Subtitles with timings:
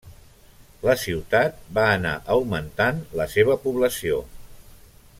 [0.87, 4.21] La ciutat va anar augmentant la seva població.